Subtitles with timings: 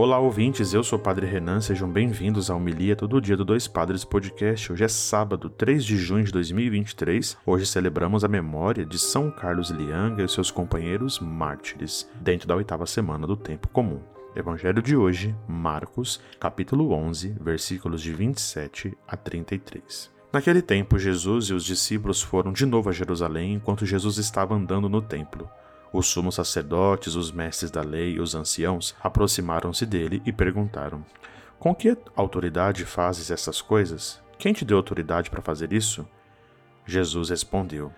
[0.00, 3.66] Olá, ouvintes, eu sou o Padre Renan, sejam bem-vindos à Homilia Todo Dia do Dois
[3.66, 4.72] Padres Podcast.
[4.72, 7.36] Hoje é sábado, 3 de junho de 2023.
[7.44, 12.86] Hoje celebramos a memória de São Carlos Lianga e seus companheiros mártires, dentro da oitava
[12.86, 13.98] semana do Tempo Comum.
[14.36, 20.12] Evangelho de hoje, Marcos, capítulo 11, versículos de 27 a 33.
[20.32, 24.88] Naquele tempo, Jesus e os discípulos foram de novo a Jerusalém enquanto Jesus estava andando
[24.88, 25.50] no templo.
[25.92, 31.04] Os sumos sacerdotes, os mestres da lei e os anciãos aproximaram-se dele e perguntaram:
[31.58, 34.20] Com que autoridade fazes essas coisas?
[34.38, 36.06] Quem te deu autoridade para fazer isso?
[36.86, 37.92] Jesus respondeu: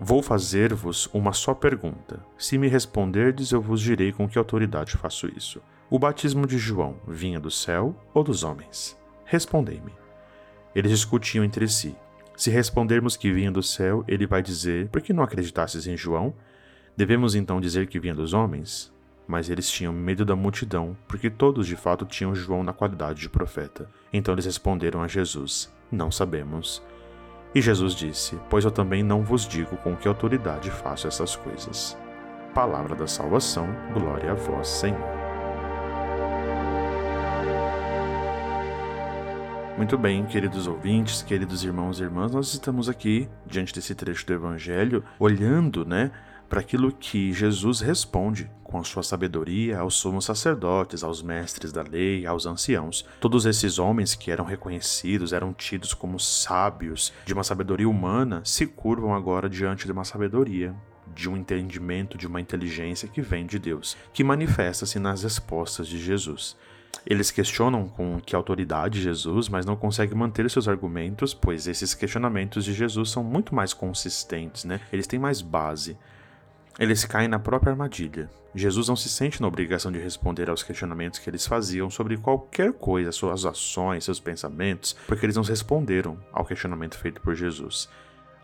[0.00, 2.20] Vou fazer-vos uma só pergunta.
[2.36, 5.62] Se me responderdes, eu vos direi com que autoridade faço isso.
[5.88, 8.98] O batismo de João vinha do céu ou dos homens?
[9.24, 9.92] Respondei-me.
[10.74, 11.94] Eles discutiam entre si.
[12.36, 16.34] Se respondermos que vinha do céu, ele vai dizer: Por que não acreditastes em João?
[16.96, 18.90] Devemos então dizer que vinha dos homens?
[19.28, 23.28] Mas eles tinham medo da multidão, porque todos de fato tinham João na qualidade de
[23.28, 23.86] profeta.
[24.10, 26.82] Então eles responderam a Jesus: Não sabemos.
[27.54, 31.98] E Jesus disse: Pois eu também não vos digo com que autoridade faço essas coisas.
[32.54, 35.26] Palavra da salvação, glória a vós, Senhor.
[39.76, 44.32] Muito bem, queridos ouvintes, queridos irmãos e irmãs, nós estamos aqui diante desse trecho do
[44.32, 46.10] Evangelho, olhando, né,
[46.48, 51.82] para aquilo que Jesus responde com a sua sabedoria aos sumos sacerdotes, aos mestres da
[51.82, 53.04] lei, aos anciãos.
[53.20, 58.66] Todos esses homens que eram reconhecidos, eram tidos como sábios de uma sabedoria humana, se
[58.66, 60.74] curvam agora diante de uma sabedoria
[61.14, 65.98] de um entendimento, de uma inteligência que vem de Deus, que manifesta-se nas respostas de
[65.98, 66.56] Jesus.
[67.06, 72.64] Eles questionam com que autoridade Jesus, mas não conseguem manter seus argumentos, pois esses questionamentos
[72.64, 74.80] de Jesus são muito mais consistentes, né?
[74.92, 75.96] Eles têm mais base.
[76.78, 78.30] Eles caem na própria armadilha.
[78.54, 82.72] Jesus não se sente na obrigação de responder aos questionamentos que eles faziam sobre qualquer
[82.74, 87.88] coisa, suas ações, seus pensamentos, porque eles não responderam ao questionamento feito por Jesus.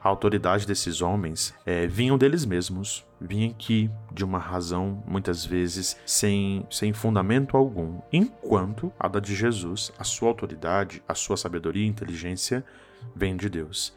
[0.02, 5.96] A autoridade desses homens é, vinham deles mesmos, vinha aqui de uma razão, muitas vezes,
[6.04, 11.84] sem, sem fundamento algum, enquanto a da de Jesus, a sua autoridade, a sua sabedoria
[11.84, 12.64] e inteligência,
[13.14, 13.94] vem de Deus.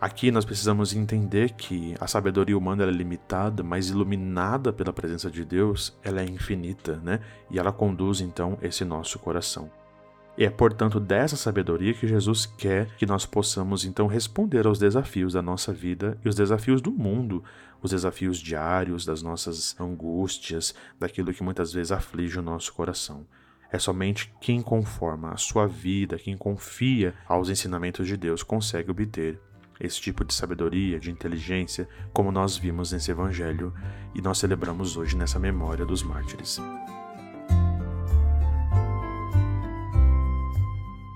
[0.00, 5.44] Aqui nós precisamos entender que a sabedoria humana é limitada, mas iluminada pela presença de
[5.44, 7.20] Deus, ela é infinita, né?
[7.50, 9.70] E ela conduz então esse nosso coração.
[10.38, 15.34] E é portanto dessa sabedoria que Jesus quer que nós possamos então responder aos desafios
[15.34, 17.44] da nossa vida e os desafios do mundo,
[17.82, 23.26] os desafios diários das nossas angústias, daquilo que muitas vezes aflige o nosso coração.
[23.70, 29.38] É somente quem conforma a sua vida, quem confia aos ensinamentos de Deus, consegue obter
[29.80, 33.72] esse tipo de sabedoria, de inteligência, como nós vimos nesse evangelho
[34.14, 36.60] e nós celebramos hoje nessa memória dos mártires.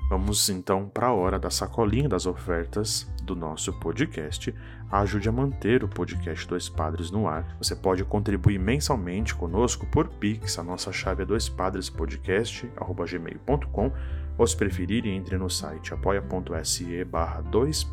[0.09, 4.55] Vamos então para a hora da sacolinha das ofertas do nosso podcast.
[4.91, 7.57] Ajude a manter o podcast Dois Padres no ar.
[7.59, 10.57] Você pode contribuir mensalmente conosco por Pix.
[10.57, 13.93] A nossa chave é doispadrespodcast.gmail.com
[14.37, 17.87] ou se preferirem, entre no site apoia.se barra Dois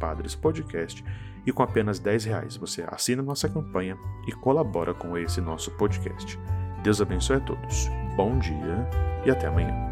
[1.46, 3.98] e com apenas 10 reais você assina nossa campanha
[4.28, 6.40] e colabora com esse nosso podcast.
[6.84, 7.90] Deus abençoe a todos.
[8.16, 8.90] Bom dia
[9.26, 9.91] e até amanhã.